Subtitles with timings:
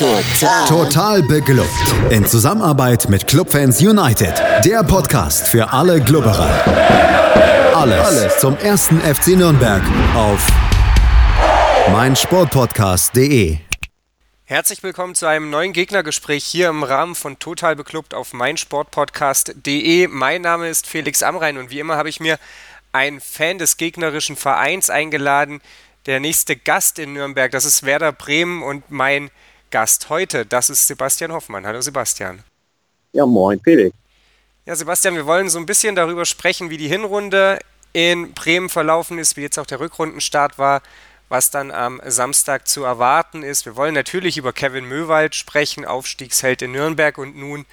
[0.00, 0.66] Total.
[0.66, 1.68] Total beglückt.
[2.08, 4.32] In Zusammenarbeit mit Clubfans United.
[4.64, 6.48] Der Podcast für alle Glubberer.
[7.74, 9.82] Alles, Alles zum ersten FC Nürnberg
[10.14, 10.48] auf
[11.92, 13.58] meinsportpodcast.de.
[14.46, 20.06] Herzlich willkommen zu einem neuen Gegnergespräch hier im Rahmen von Total Beklubbt auf meinsportpodcast.de.
[20.06, 22.38] Mein Name ist Felix Amrein und wie immer habe ich mir
[22.92, 25.60] einen Fan des gegnerischen Vereins eingeladen.
[26.06, 29.30] Der nächste Gast in Nürnberg, das ist Werder Bremen und mein
[29.70, 31.64] Gast heute, das ist Sebastian Hoffmann.
[31.64, 32.42] Hallo Sebastian.
[33.12, 33.94] Ja, moin Felix.
[34.66, 37.60] Ja, Sebastian, wir wollen so ein bisschen darüber sprechen, wie die Hinrunde
[37.92, 40.82] in Bremen verlaufen ist, wie jetzt auch der Rückrundenstart war,
[41.28, 43.64] was dann am Samstag zu erwarten ist.
[43.64, 47.64] Wir wollen natürlich über Kevin Möwald sprechen, Aufstiegsheld in Nürnberg und nun,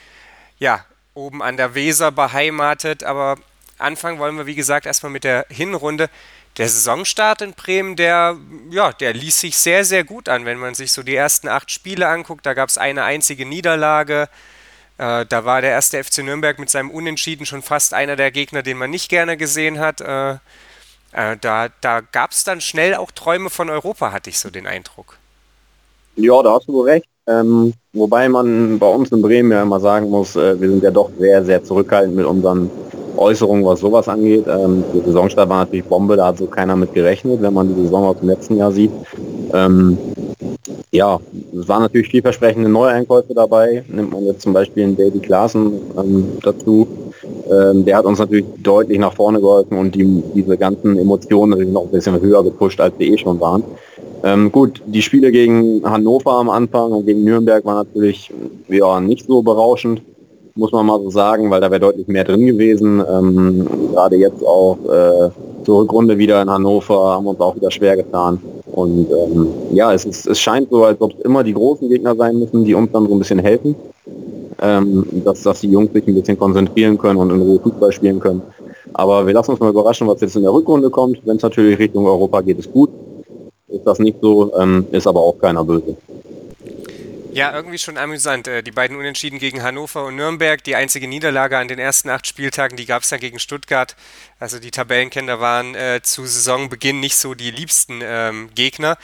[0.60, 0.86] ja,
[1.16, 3.04] oben an der Weser beheimatet.
[3.04, 3.38] Aber
[3.80, 6.12] anfangen wollen wir, wie gesagt, erstmal mit der Hinrunde.
[6.58, 8.36] Der Saisonstart in Bremen, der,
[8.72, 11.70] ja, der ließ sich sehr, sehr gut an, wenn man sich so die ersten acht
[11.70, 12.46] Spiele anguckt.
[12.46, 14.28] Da gab es eine einzige Niederlage.
[14.98, 18.64] Äh, da war der erste FC Nürnberg mit seinem Unentschieden schon fast einer der Gegner,
[18.64, 20.02] den man nicht gerne gesehen hat.
[20.02, 20.38] Äh,
[21.12, 24.66] äh, da da gab es dann schnell auch Träume von Europa, hatte ich so den
[24.66, 25.18] Eindruck.
[26.16, 27.06] Ja, da hast du wohl recht.
[27.28, 30.92] Ähm, wobei man bei uns in Bremen ja immer sagen muss, äh, wir sind ja
[30.92, 32.72] doch sehr, sehr zurückhaltend mit unseren
[33.18, 34.46] Äußerungen, was sowas angeht.
[34.48, 37.82] Ähm, der Saisonstart war natürlich Bombe, da hat so keiner mit gerechnet, wenn man die
[37.82, 38.92] Saison aus dem letzten Jahr sieht.
[39.54, 39.98] Ähm,
[40.92, 41.20] ja,
[41.60, 43.84] es waren natürlich vielversprechende Neueinkäufe dabei.
[43.88, 46.88] Nimmt man jetzt zum Beispiel einen Davy Klaassen ähm, dazu.
[47.52, 51.74] Ähm, der hat uns natürlich deutlich nach vorne geholfen und die, diese ganzen Emotionen natürlich
[51.74, 53.64] noch ein bisschen höher gepusht, als sie eh schon waren.
[54.24, 58.32] Ähm, gut, die Spiele gegen Hannover am Anfang und gegen Nürnberg waren natürlich
[58.68, 60.02] ja, nicht so berauschend
[60.58, 63.02] muss man mal so sagen, weil da wäre deutlich mehr drin gewesen.
[63.10, 65.30] Ähm, gerade jetzt auch äh,
[65.64, 68.42] zur Rückrunde wieder in Hannover haben wir uns auch wieder schwer getan.
[68.72, 72.16] Und ähm, ja, es, ist, es scheint so, als ob es immer die großen Gegner
[72.16, 73.76] sein müssen, die uns dann so ein bisschen helfen.
[74.60, 78.20] Ähm, dass, dass die Jungs sich ein bisschen konzentrieren können und in Ruhe Fußball spielen
[78.20, 78.42] können.
[78.94, 81.20] Aber wir lassen uns mal überraschen, was jetzt in der Rückrunde kommt.
[81.26, 82.90] Wenn es natürlich Richtung Europa geht, ist gut.
[83.68, 85.96] Ist das nicht so, ähm, ist aber auch keiner böse.
[87.38, 88.48] Ja, irgendwie schon amüsant.
[88.48, 92.26] Äh, die beiden Unentschieden gegen Hannover und Nürnberg, die einzige Niederlage an den ersten acht
[92.26, 93.96] Spieltagen, die gab es dann gegen Stuttgart.
[94.40, 98.98] Also die Tabellenkenner waren äh, zu Saisonbeginn nicht so die liebsten ähm, Gegner.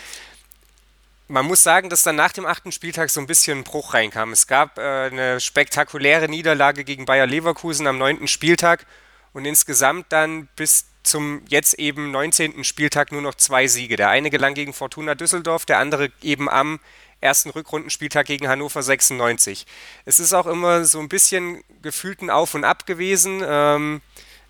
[1.27, 4.31] Man muss sagen, dass dann nach dem achten Spieltag so ein bisschen ein Bruch reinkam.
[4.31, 8.87] Es gab äh, eine spektakuläre Niederlage gegen Bayer Leverkusen am neunten Spieltag
[9.33, 12.63] und insgesamt dann bis zum jetzt eben 19.
[12.63, 13.95] Spieltag nur noch zwei Siege.
[13.95, 16.79] Der eine gelang gegen Fortuna Düsseldorf, der andere eben am
[17.23, 19.65] ersten Rückrundenspieltag gegen Hannover 96.
[20.05, 23.41] Es ist auch immer so ein bisschen gefühlten Auf und Ab gewesen.
[23.45, 24.01] Ähm,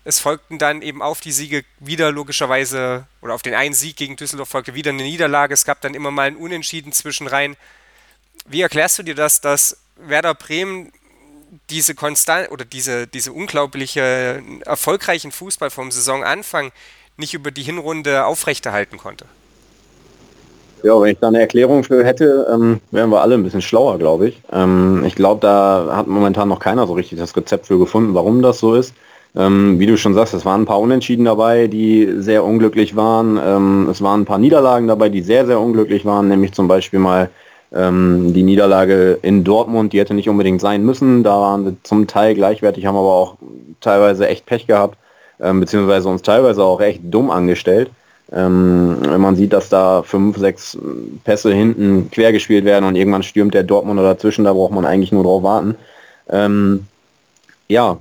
[0.04, 4.16] es folgten dann eben auf die Siege wieder logischerweise, oder auf den einen Sieg gegen
[4.16, 5.54] Düsseldorf folgte wieder eine Niederlage.
[5.54, 7.56] Es gab dann immer mal ein Unentschieden zwischenrein.
[8.44, 10.92] Wie erklärst du dir das, dass Werder Bremen
[11.70, 16.72] diese konstant oder diese, diese unglaubliche erfolgreichen Fußball vom Saisonanfang
[17.16, 19.26] nicht über die Hinrunde aufrechterhalten konnte?
[20.84, 23.96] Ja, wenn ich da eine Erklärung für hätte, ähm, wären wir alle ein bisschen schlauer,
[23.98, 24.42] glaube ich.
[24.52, 28.42] Ähm, ich glaube, da hat momentan noch keiner so richtig das Rezept für gefunden, warum
[28.42, 28.94] das so ist.
[29.34, 33.40] Ähm, wie du schon sagst, es waren ein paar Unentschieden dabei, die sehr unglücklich waren.
[33.42, 36.98] Ähm, es waren ein paar Niederlagen dabei, die sehr, sehr unglücklich waren, nämlich zum Beispiel
[36.98, 37.30] mal
[37.72, 41.22] ähm, die Niederlage in Dortmund, die hätte nicht unbedingt sein müssen.
[41.22, 43.36] Da waren wir zum Teil gleichwertig, haben aber auch
[43.80, 44.98] teilweise echt Pech gehabt,
[45.40, 47.90] ähm, beziehungsweise uns teilweise auch echt dumm angestellt.
[48.32, 50.78] Ähm, wenn man sieht, dass da fünf, sechs
[51.24, 55.12] Pässe hinten quer gespielt werden und irgendwann stürmt der Dortmunder dazwischen, da braucht man eigentlich
[55.12, 55.76] nur drauf warten.
[56.28, 56.86] Ähm,
[57.68, 57.98] ja,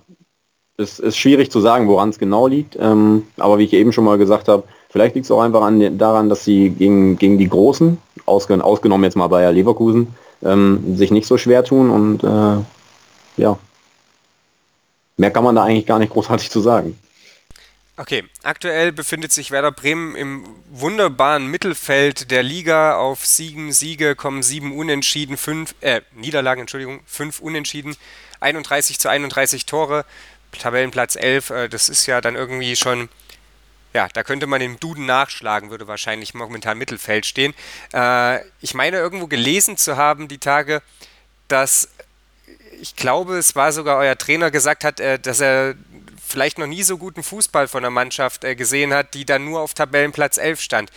[0.77, 2.77] es ist schwierig zu sagen, woran es genau liegt.
[2.79, 5.97] Ähm, aber wie ich eben schon mal gesagt habe, vielleicht liegt es auch einfach an,
[5.97, 11.11] daran, dass sie gegen, gegen die Großen, ausgen, ausgenommen jetzt mal Bayer Leverkusen, ähm, sich
[11.11, 13.57] nicht so schwer tun und äh, ja,
[15.17, 16.97] mehr kann man da eigentlich gar nicht großartig zu sagen.
[17.95, 22.97] Okay, aktuell befindet sich Werder Bremen im wunderbaren Mittelfeld der Liga.
[22.97, 27.95] Auf sieben Siege kommen sieben Unentschieden, fünf, äh, Niederlagen, Entschuldigung, fünf Unentschieden,
[28.39, 30.05] 31 zu 31 Tore,
[30.57, 31.51] Tabellenplatz 11.
[31.51, 33.09] Äh, das ist ja dann irgendwie schon,
[33.93, 37.53] ja, da könnte man im Duden nachschlagen, würde wahrscheinlich momentan Mittelfeld stehen.
[37.93, 40.81] Äh, ich meine, irgendwo gelesen zu haben, die Tage,
[41.47, 41.89] dass
[42.81, 45.75] ich glaube, es war sogar euer Trainer gesagt hat, äh, dass er
[46.33, 49.61] vielleicht noch nie so guten Fußball von der Mannschaft äh, gesehen hat, die dann nur
[49.61, 50.89] auf Tabellenplatz 11 stand.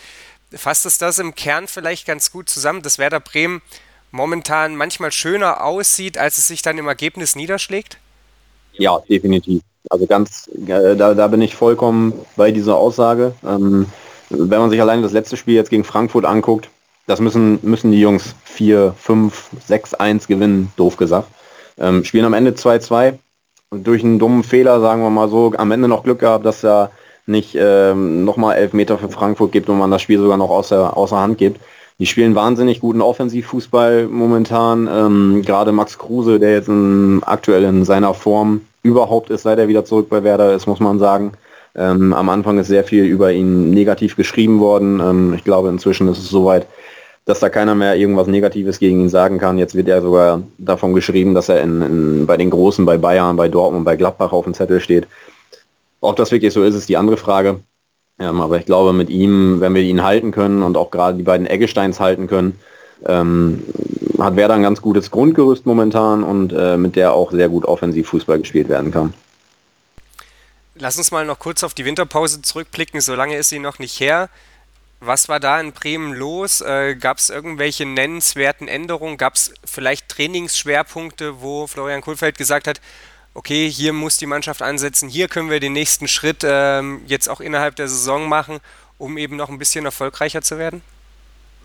[0.51, 3.61] Fasst es das im Kern vielleicht ganz gut zusammen, dass Werder Bremen
[4.09, 7.99] momentan manchmal schöner aussieht, als es sich dann im Ergebnis niederschlägt?
[8.73, 9.61] Ja, definitiv.
[9.91, 13.33] Also ganz, da, da bin ich vollkommen bei dieser Aussage.
[13.45, 13.85] Ähm,
[14.29, 16.69] wenn man sich alleine das letzte Spiel jetzt gegen Frankfurt anguckt,
[17.05, 21.29] das müssen, müssen die Jungs 4, 5, 6, 1 gewinnen, doof gesagt.
[21.77, 23.19] Ähm, spielen am Ende 2-2 und
[23.71, 26.91] durch einen dummen Fehler, sagen wir mal so, am Ende noch Glück gehabt, dass er
[27.25, 30.95] nicht ähm, nochmal elf Meter für Frankfurt gibt und man das Spiel sogar noch außer,
[30.95, 31.59] außer Hand gibt.
[31.99, 34.87] Die spielen wahnsinnig guten Offensivfußball momentan.
[34.89, 39.67] Ähm, Gerade Max Kruse, der jetzt in, aktuell in seiner Form überhaupt ist, seit er
[39.67, 41.33] wieder zurück bei Werder ist, muss man sagen.
[41.75, 45.01] Ähm, am Anfang ist sehr viel über ihn negativ geschrieben worden.
[45.01, 46.67] Ähm, ich glaube, inzwischen ist es soweit,
[47.27, 49.57] dass da keiner mehr irgendwas Negatives gegen ihn sagen kann.
[49.57, 53.35] Jetzt wird er sogar davon geschrieben, dass er in, in, bei den Großen, bei Bayern,
[53.35, 55.07] bei Dortmund, bei Gladbach auf dem Zettel steht.
[55.99, 57.59] Ob das wirklich so ist, ist die andere Frage.
[58.17, 61.23] Ähm, aber ich glaube, mit ihm, wenn wir ihn halten können und auch gerade die
[61.23, 62.57] beiden Eggesteins halten können,
[63.05, 63.61] ähm,
[64.17, 68.07] hat Werder ein ganz gutes Grundgerüst momentan und äh, mit der auch sehr gut offensiv
[68.07, 69.13] Fußball gespielt werden kann.
[70.75, 73.01] Lass uns mal noch kurz auf die Winterpause zurückblicken.
[73.01, 74.29] So lange ist sie noch nicht her.
[74.99, 76.61] Was war da in Bremen los?
[76.61, 79.17] Äh, Gab es irgendwelche nennenswerten Änderungen?
[79.17, 82.81] Gab es vielleicht Trainingsschwerpunkte, wo Florian Kohlfeld gesagt hat,
[83.35, 87.39] okay, hier muss die Mannschaft ansetzen, hier können wir den nächsten Schritt ähm, jetzt auch
[87.39, 88.57] innerhalb der Saison machen,
[88.97, 90.81] um eben noch ein bisschen erfolgreicher zu werden?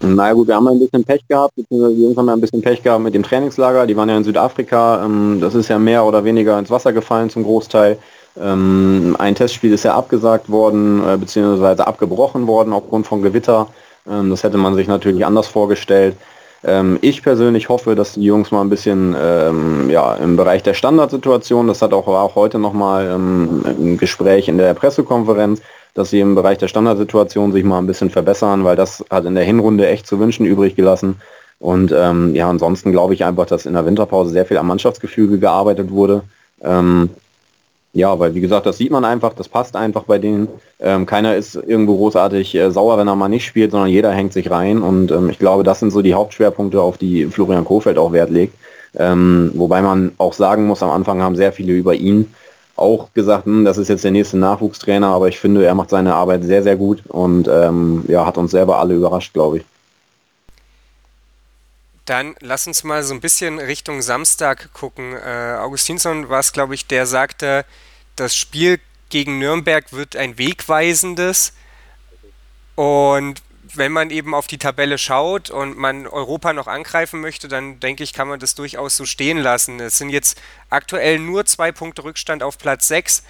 [0.00, 2.82] Na gut, wir haben ein bisschen Pech gehabt, beziehungsweise die Jungs haben ein bisschen Pech
[2.82, 3.87] gehabt mit dem Trainingslager.
[3.87, 5.05] Die waren ja in Südafrika.
[5.05, 7.99] Ähm, das ist ja mehr oder weniger ins Wasser gefallen zum Großteil.
[8.40, 13.69] Ähm, ein Testspiel ist ja abgesagt worden, äh, beziehungsweise abgebrochen worden aufgrund von Gewitter.
[14.11, 16.17] Ähm, das hätte man sich natürlich anders vorgestellt.
[16.64, 20.75] Ähm, ich persönlich hoffe, dass die Jungs mal ein bisschen ähm, ja, im Bereich der
[20.75, 25.61] Standardsituation, das hat auch, auch heute nochmal ähm, ein Gespräch in der Pressekonferenz,
[25.94, 29.34] dass sie im Bereich der Standardsituation sich mal ein bisschen verbessern, weil das hat in
[29.34, 31.20] der Hinrunde echt zu wünschen übrig gelassen.
[31.58, 35.38] Und ähm, ja, ansonsten glaube ich einfach, dass in der Winterpause sehr viel am Mannschaftsgefüge
[35.38, 36.23] gearbeitet wurde.
[36.62, 37.11] Ähm,
[37.94, 40.49] ja, weil wie gesagt, das sieht man einfach, das passt einfach bei denen.
[40.81, 44.33] Ähm, keiner ist irgendwo großartig äh, sauer, wenn er mal nicht spielt, sondern jeder hängt
[44.33, 44.81] sich rein.
[44.83, 48.31] Und ähm, ich glaube, das sind so die Hauptschwerpunkte, auf die Florian Kofeld auch Wert
[48.31, 48.55] legt.
[48.94, 52.33] Ähm, wobei man auch sagen muss, am Anfang haben sehr viele über ihn
[52.77, 56.15] auch gesagt, hm, das ist jetzt der nächste Nachwuchstrainer, aber ich finde, er macht seine
[56.15, 59.65] Arbeit sehr, sehr gut und ähm, ja, hat uns selber alle überrascht, glaube ich.
[62.05, 65.15] Dann lass uns mal so ein bisschen Richtung Samstag gucken.
[65.15, 67.65] Äh, Augustinsson war es, glaube ich, der sagte,
[68.17, 71.53] das Spiel gegen Nürnberg wird ein wegweisendes.
[72.75, 73.43] Und
[73.75, 78.03] wenn man eben auf die Tabelle schaut und man Europa noch angreifen möchte, dann denke
[78.03, 79.81] ich, kann man das durchaus so stehen lassen.
[79.81, 80.41] Es sind jetzt
[80.71, 83.23] aktuell nur zwei Punkte Rückstand auf Platz 6.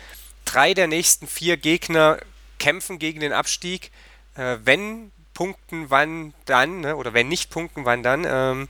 [0.44, 2.18] Drei der nächsten vier Gegner
[2.58, 3.90] kämpfen gegen den Abstieg.
[4.36, 6.96] Äh, wenn punkten, wann dann, ne?
[6.96, 8.26] oder wenn nicht punkten, wann dann.
[8.28, 8.68] Ähm,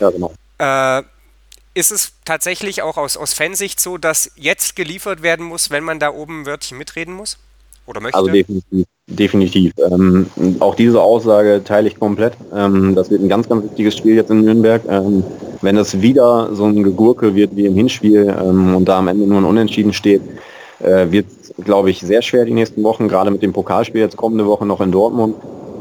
[0.00, 0.32] ja, genau.
[0.58, 1.02] Äh,
[1.74, 5.98] ist es tatsächlich auch aus, aus Fansicht so, dass jetzt geliefert werden muss, wenn man
[5.98, 7.38] da oben ein Wörtchen mitreden muss?
[7.86, 8.18] Oder möchte?
[8.18, 8.86] Also definitiv.
[9.06, 9.72] definitiv.
[9.90, 10.26] Ähm,
[10.58, 12.32] auch diese Aussage teile ich komplett.
[12.54, 14.82] Ähm, das wird ein ganz, ganz wichtiges Spiel jetzt in Nürnberg.
[14.88, 15.22] Ähm,
[15.60, 19.26] wenn es wieder so ein Gegurke wird wie im Hinspiel ähm, und da am Ende
[19.26, 20.22] nur ein Unentschieden steht,
[20.80, 24.16] äh, wird es, glaube ich, sehr schwer die nächsten Wochen, gerade mit dem Pokalspiel jetzt
[24.16, 25.36] kommende Woche noch in Dortmund.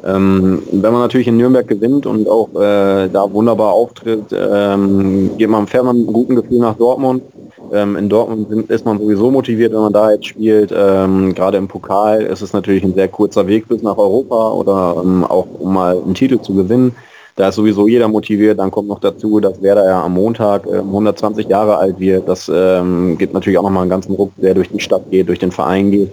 [0.06, 5.50] Ähm, wenn man natürlich in Nürnberg gewinnt und auch äh, da wunderbar auftritt, ähm, geht
[5.50, 7.24] man fährt man mit einem guten Gefühl nach Dortmund.
[7.74, 10.72] Ähm, in Dortmund ist man sowieso motiviert, wenn man da jetzt spielt.
[10.76, 15.02] Ähm, Gerade im Pokal ist es natürlich ein sehr kurzer Weg bis nach Europa oder
[15.04, 16.96] ähm, auch um mal einen Titel zu gewinnen.
[17.36, 18.60] Da ist sowieso jeder motiviert.
[18.60, 22.30] Dann kommt noch dazu, dass Werder ja am Montag äh, 120 Jahre alt wird.
[22.30, 25.40] Das ähm, gibt natürlich auch nochmal einen ganzen Ruck, der durch die Stadt geht, durch
[25.40, 26.10] den Verein geht.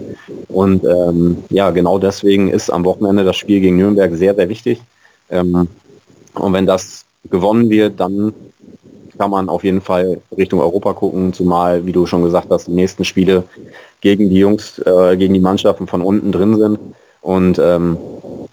[0.49, 4.81] Und ähm, ja, genau deswegen ist am Wochenende das Spiel gegen Nürnberg sehr, sehr wichtig.
[5.29, 5.67] Ähm,
[6.35, 8.33] und wenn das gewonnen wird, dann
[9.17, 12.71] kann man auf jeden Fall Richtung Europa gucken, zumal, wie du schon gesagt hast, die
[12.71, 13.43] nächsten Spiele
[14.01, 16.79] gegen die Jungs, äh, gegen die Mannschaften von unten drin sind.
[17.21, 17.97] Und ähm,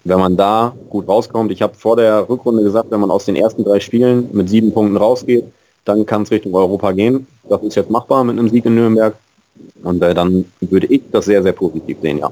[0.03, 3.35] wenn man da gut rauskommt, ich habe vor der Rückrunde gesagt, wenn man aus den
[3.35, 5.45] ersten drei Spielen mit sieben Punkten rausgeht,
[5.85, 7.27] dann kann es Richtung Europa gehen.
[7.49, 9.15] Das ist jetzt machbar mit einem Sieg in Nürnberg.
[9.83, 12.31] Und äh, dann würde ich das sehr, sehr positiv sehen, ja.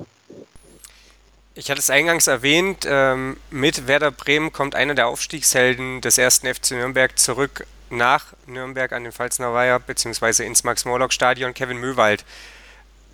[1.56, 6.48] Ich hatte es eingangs erwähnt, ähm, mit Werder Bremen kommt einer der Aufstiegshelden des ersten
[6.48, 10.46] FC Nürnberg zurück nach Nürnberg an den Pfalzner Weiher bzw.
[10.46, 12.24] ins Max-Morlock-Stadion, Kevin Möwald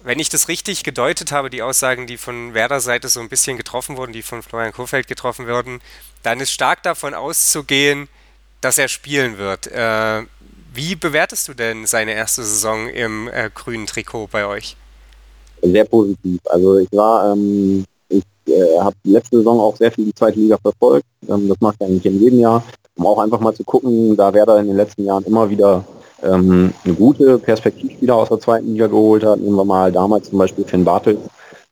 [0.05, 3.57] wenn ich das richtig gedeutet habe, die Aussagen, die von Werder Seite so ein bisschen
[3.57, 5.81] getroffen wurden, die von Florian Kohfeldt getroffen wurden,
[6.21, 8.07] dann ist stark davon auszugehen,
[8.61, 9.65] dass er spielen wird.
[9.67, 10.21] Äh,
[10.75, 14.77] wie bewertest du denn seine erste Saison im äh, grünen Trikot bei euch?
[15.63, 16.39] Sehr positiv.
[16.45, 20.57] Also ich war, ähm, ich äh, habe letzte Saison auch sehr viel die zweite Liga
[20.59, 21.07] verfolgt.
[21.27, 22.63] Ähm, das mache ich eigentlich in jedem Jahr,
[22.95, 25.83] um auch einfach mal zu gucken, da Werder in den letzten Jahren immer wieder
[26.25, 29.39] ähm, eine gute Perspektivspieler aus der zweiten Liga geholt hat.
[29.39, 31.19] Nehmen wir mal damals zum Beispiel Finn Bartels.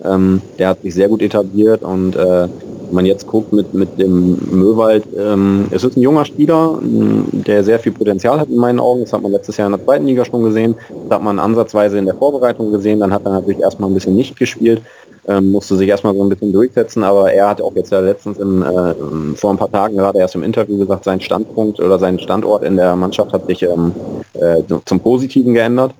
[0.03, 3.97] Ähm, der hat sich sehr gut etabliert und äh, wenn man jetzt guckt mit, mit
[3.99, 8.79] dem Möwald, ähm, es ist ein junger Spieler, der sehr viel Potenzial hat in meinen
[8.79, 9.01] Augen.
[9.01, 10.75] Das hat man letztes Jahr in der zweiten Liga schon gesehen.
[11.07, 12.99] Das hat man ansatzweise in der Vorbereitung gesehen.
[12.99, 14.81] Dann hat er natürlich erstmal ein bisschen nicht gespielt,
[15.27, 17.03] ähm, musste sich erstmal so ein bisschen durchsetzen.
[17.03, 20.35] Aber er hat auch jetzt ja letztens in, äh, vor ein paar Tagen gerade erst
[20.35, 23.93] im Interview gesagt, sein Standpunkt oder sein Standort in der Mannschaft hat sich ähm,
[24.33, 25.93] äh, zum Positiven geändert.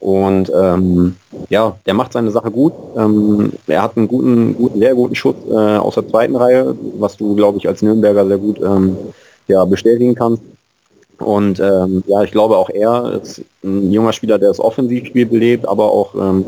[0.00, 1.16] Und ähm,
[1.48, 2.72] ja, der macht seine Sache gut.
[2.96, 7.16] Ähm, er hat einen guten, guten, sehr guten Schutz äh, aus der zweiten Reihe, was
[7.16, 8.96] du, glaube ich, als Nürnberger sehr gut ähm,
[9.48, 10.42] ja, bestätigen kannst.
[11.18, 15.66] Und ähm, ja, ich glaube auch er ist ein junger Spieler, der das Offensivspiel belebt,
[15.66, 16.44] aber auch ähm,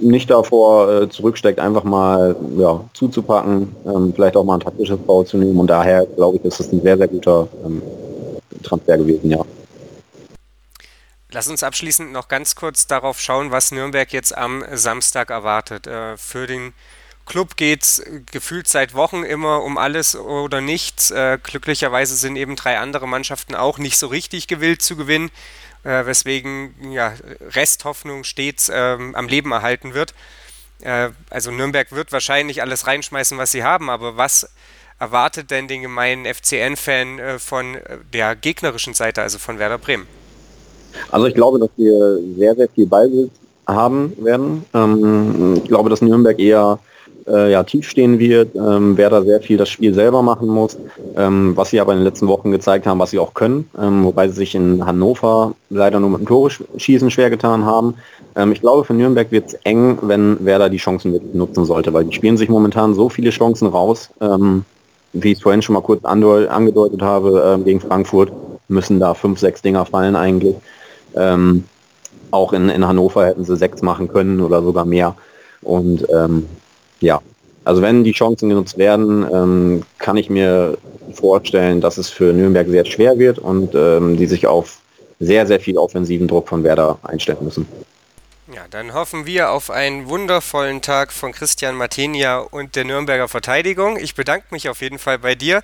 [0.00, 5.22] nicht davor äh, zurücksteckt, einfach mal ja, zuzupacken, ähm, vielleicht auch mal ein taktisches Bau
[5.22, 5.58] zu nehmen.
[5.58, 7.82] Und daher glaube ich, ist es ein sehr, sehr guter ähm,
[8.62, 9.44] Transfer gewesen, ja.
[11.30, 15.86] Lass uns abschließend noch ganz kurz darauf schauen, was Nürnberg jetzt am Samstag erwartet.
[15.86, 16.74] Äh, für den
[17.26, 21.10] Club geht es gefühlt seit Wochen immer um alles oder nichts.
[21.10, 25.30] Äh, glücklicherweise sind eben drei andere Mannschaften auch nicht so richtig gewillt zu gewinnen,
[25.84, 27.14] äh, weswegen ja,
[27.54, 30.14] Resthoffnung stets ähm, am Leben erhalten wird.
[31.30, 34.50] also Nürnberg wird wahrscheinlich alles reinschmeißen, was sie haben, aber was
[34.98, 37.76] erwartet denn den gemeinen FCN-Fan von
[38.12, 40.08] der gegnerischen Seite, also von Werder Bremen?
[41.10, 43.30] Also ich glaube, dass wir sehr, sehr viel Ballbesitz
[43.66, 44.64] haben werden.
[44.74, 46.78] Ähm, ich glaube, dass Nürnberg eher
[47.26, 50.76] äh, ja, tief stehen wird, ähm, wer da sehr viel das Spiel selber machen muss,
[51.16, 54.04] ähm, was sie aber in den letzten Wochen gezeigt haben, was sie auch können, ähm,
[54.04, 57.94] wobei sie sich in Hannover leider nur mit dem Tore schießen schwer getan haben.
[58.36, 62.04] Ähm, ich glaube, für Nürnberg wird es eng, wenn Werder die Chancen nutzen sollte, weil
[62.04, 64.64] die spielen sich momentan so viele Chancen raus, ähm,
[65.12, 68.32] wie ich es vorhin schon mal kurz angedeutet habe, äh, gegen Frankfurt
[68.68, 70.56] müssen da fünf, sechs Dinger fallen eigentlich.
[71.14, 71.64] Ähm,
[72.30, 75.14] auch in, in Hannover hätten sie sechs machen können oder sogar mehr.
[75.60, 76.46] Und ähm,
[77.02, 77.20] ja,
[77.64, 80.78] also wenn die Chancen genutzt werden, ähm, kann ich mir
[81.14, 84.78] vorstellen, dass es für Nürnberg sehr schwer wird und ähm, die sich auf
[85.20, 87.68] sehr, sehr viel offensiven Druck von Werder einstellen müssen.
[88.52, 93.96] Ja, dann hoffen wir auf einen wundervollen Tag von Christian Martinia und der Nürnberger Verteidigung.
[93.98, 95.62] Ich bedanke mich auf jeden Fall bei dir,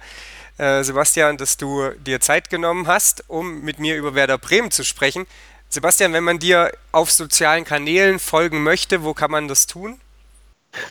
[0.58, 4.84] äh, Sebastian, dass du dir Zeit genommen hast, um mit mir über Werder Bremen zu
[4.84, 5.26] sprechen.
[5.68, 10.00] Sebastian, wenn man dir auf sozialen Kanälen folgen möchte, wo kann man das tun?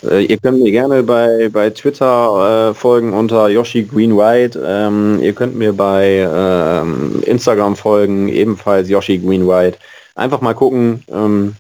[0.04, 4.62] Äh, ihr könnt mir gerne bei, bei Twitter äh, folgen unter Yoshi Green White.
[4.66, 9.78] Ähm, ihr könnt mir bei ähm, Instagram folgen, ebenfalls Yoshi Green White.
[10.16, 11.04] Einfach mal gucken.
[11.12, 11.56] Ähm,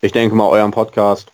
[0.00, 1.28] ich denke mal, euren Podcast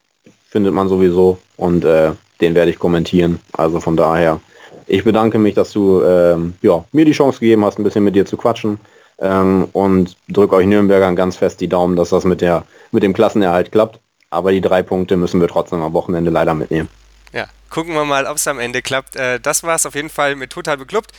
[0.49, 3.39] findet man sowieso und äh, den werde ich kommentieren.
[3.53, 4.41] Also von daher,
[4.87, 8.17] ich bedanke mich, dass du ähm, ja, mir die Chance gegeben hast, ein bisschen mit
[8.17, 8.79] dir zu quatschen
[9.21, 13.13] ähm, und drücke euch Nürnbergern ganz fest die Daumen, dass das mit, der, mit dem
[13.13, 14.01] Klassenerhalt klappt.
[14.31, 16.89] Aber die drei Punkte müssen wir trotzdem am Wochenende leider mitnehmen.
[17.33, 19.17] Ja, gucken wir mal, ob es am Ende klappt.
[19.17, 21.13] Äh, das war es auf jeden Fall mit Total Beklubbt.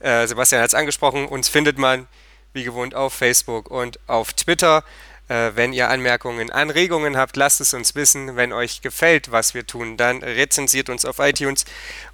[0.00, 2.06] Äh, Sebastian hat es angesprochen, uns findet man
[2.52, 4.82] wie gewohnt auf Facebook und auf Twitter.
[5.28, 8.36] Äh, wenn ihr Anmerkungen, Anregungen habt, lasst es uns wissen.
[8.36, 11.64] Wenn euch gefällt, was wir tun, dann rezensiert uns auf iTunes.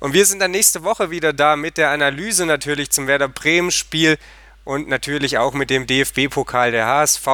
[0.00, 3.70] Und wir sind dann nächste Woche wieder da mit der Analyse natürlich zum Werder Bremen
[3.70, 4.18] Spiel
[4.64, 6.72] und natürlich auch mit dem DFB-Pokal.
[6.72, 7.26] Der HSV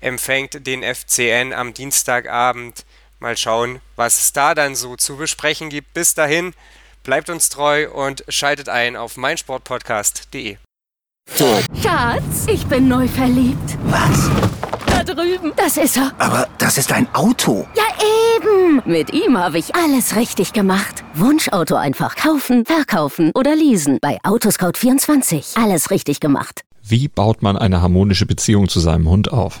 [0.00, 2.84] empfängt den FCN am Dienstagabend.
[3.20, 5.92] Mal schauen, was es da dann so zu besprechen gibt.
[5.94, 6.54] Bis dahin,
[7.02, 10.56] bleibt uns treu und schaltet ein auf meinsportpodcast.de.
[11.82, 13.76] Schatz, ich bin neu verliebt.
[13.84, 14.30] Was?
[14.86, 15.52] Da drüben.
[15.56, 16.12] Das ist er.
[16.18, 17.66] Aber das ist ein Auto.
[17.74, 17.84] Ja,
[18.36, 18.82] eben.
[18.84, 21.04] Mit ihm habe ich alles richtig gemacht.
[21.14, 23.98] Wunschauto einfach kaufen, verkaufen oder leasen.
[24.00, 25.62] Bei Autoscout24.
[25.62, 26.62] Alles richtig gemacht.
[26.82, 29.60] Wie baut man eine harmonische Beziehung zu seinem Hund auf?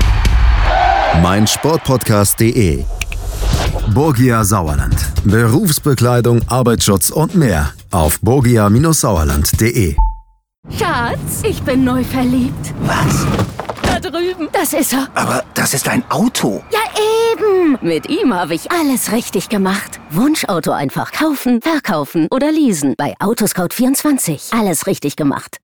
[1.21, 2.85] meinsportpodcast.de
[3.93, 4.95] Borgia Sauerland.
[5.23, 9.95] Berufsbekleidung, Arbeitsschutz und mehr auf borgia-sauerland.de.
[10.77, 12.73] Schatz, ich bin neu verliebt.
[12.81, 13.25] Was?
[13.83, 14.47] Da drüben.
[14.53, 15.07] Das ist er.
[15.15, 16.63] Aber das ist ein Auto.
[16.71, 16.79] Ja,
[17.33, 17.77] eben.
[17.81, 19.99] Mit ihm habe ich alles richtig gemacht.
[20.11, 22.95] Wunschauto einfach kaufen, verkaufen oder leasen.
[22.97, 24.57] Bei Autoscout24.
[24.57, 25.57] Alles richtig gemacht.